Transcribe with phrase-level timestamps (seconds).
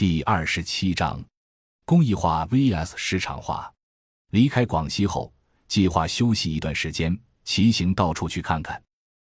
[0.00, 1.22] 第二十七章，
[1.84, 3.70] 工艺化 vs 市场化。
[4.30, 5.30] 离开广西后，
[5.68, 8.82] 计划休息一段时间，骑行到处去看看。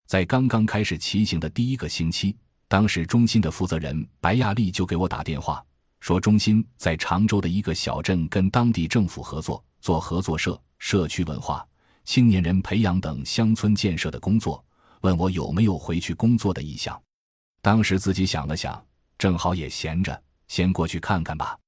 [0.08, 5.64] 在刚刚开始骑行的第一个星期，当时中心的负责人白亚丽就给我打电话，
[6.00, 11.64] 说中心在常州的一个小镇跟当地政府合作，做合作社、社区文化、
[12.03, 14.64] 青年人培养等乡村建设的工作，
[15.03, 17.01] 问我有没有回去工作的意向。
[17.62, 18.84] 当时自己想了想，
[19.16, 21.59] 正好也闲着，先过去看看吧。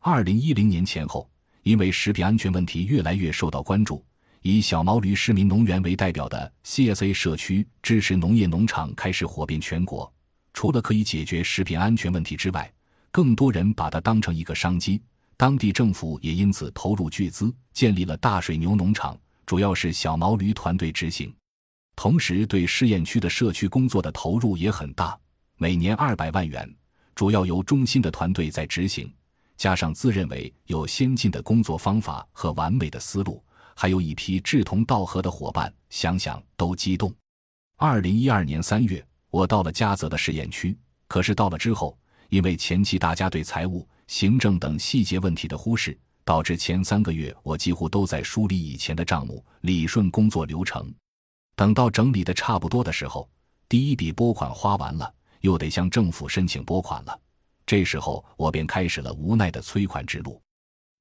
[0.00, 1.28] 二零一零年前后。
[1.64, 4.02] 因为食品安全问题越来越受到关注，
[4.40, 10.10] 以小毛驴市民农园为代表的 CSA 社区支持农业农场开始火遍全国。
[10.54, 12.72] 除了可以解决食品安全问题之外，
[13.10, 15.02] 更多人把它当成一个商机。
[15.36, 21.30] 当地政府也因此投入巨资建立了大水牛农场，主要是小毛驴团队执行。
[21.96, 25.18] 同时，对试验区的社区工作的投入也很大，
[25.58, 26.66] 每年二百万元，
[27.18, 29.12] 主要由中心的团队在执行。
[29.56, 33.42] 加上自认为有先进的工作方法和完美的思路，
[33.74, 37.12] 还有一批志同道合的伙伴，想想都激动。
[37.76, 50.88] 二零一二年三月，我到了嘉泽的试验区，可是到了之后，因为前期大家对财务、行政等细节问题的忽视，导致前三个月我几乎都在梳理以前的账目，理顺工作流程。
[51.56, 53.28] 等到整理的差不多的时候，
[53.68, 57.20] 第一笔拨款花完了，又得向政府申请拨款了。
[57.66, 60.40] 这时候，我便开始了无奈的催款之路，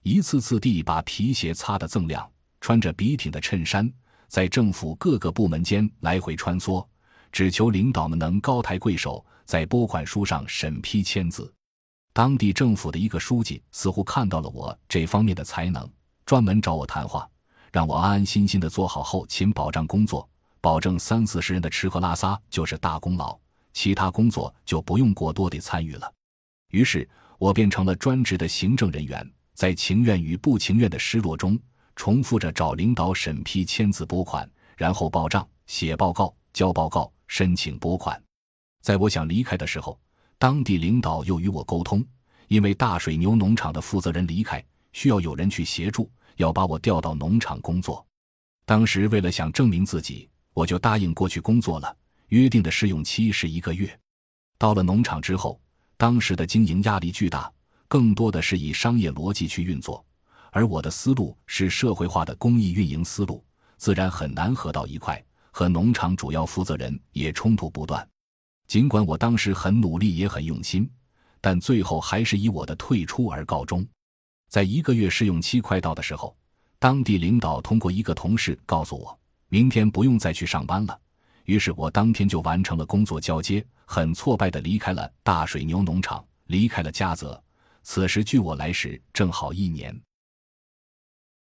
[0.03, 3.89] 一次次地把皮鞋擦得锃亮，穿着笔挺的衬衫，
[4.27, 6.85] 在政府各个部门间来回穿梭，
[7.31, 11.53] 只求领导们能高抬贵手，在拨款书上审批签字。
[12.11, 15.89] 当地政府的一个书记似乎看到了我这方面的才能，
[16.25, 17.29] 专门找我谈话，
[17.71, 20.27] 让我安安心心的做好后勤保障工作，
[20.59, 23.39] 保证三四十人的吃喝拉撒就是大功劳，
[23.77, 26.11] 其他工作就不用过多的参与了。
[26.71, 31.55] 于是我变成了专职的行政人员，在情愿与不情愿的失落中，
[31.95, 38.19] 重复着找领导审批、签字、拨款，然后报账、写报告、交报告、申请拨款。
[38.81, 39.99] 在我想离开的时候，
[40.39, 42.03] 当地领导又与我沟通，
[42.47, 48.03] 因为大水牛农场的负责人离开，需要有人去协助，要把我调到农场工作。
[48.65, 51.95] 当时为了想证明自己，我就答应过去工作了。
[52.27, 53.99] 约定的试用期是一个月。
[54.57, 55.59] 到了农场之后。
[55.99, 57.51] 当时的经营压力巨大，
[57.87, 60.05] 更多的是以商业逻辑去运作，
[60.51, 63.43] 而我的思路是社会化的公益运营思路，
[63.77, 68.07] 自然很难合到一块，和农场主要负责人也冲突不断。
[68.67, 70.87] 尽管我当时很努力也很用心，
[71.41, 73.83] 但最后还是以我的退出而告终。
[74.49, 76.37] 在一个月试用期快到的时候，
[76.77, 80.99] 当地领导通过一个同事告诉我，明天不用再去上班了。
[81.47, 87.41] 于是我当天就完成了工作交接，很挫败的离开了大水牛农场，离开了嘉泽。
[87.83, 89.97] 此时距我来时正好一年。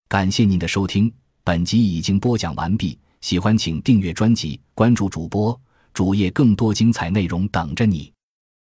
[0.07, 1.13] 感谢您的收听，
[1.43, 2.99] 本集已经播讲完毕。
[3.21, 5.59] 喜欢请订阅专辑，关注主播
[5.93, 8.11] 主页，更多精彩内容等着你。